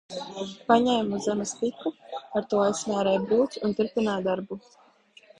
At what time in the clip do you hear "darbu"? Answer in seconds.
4.29-4.59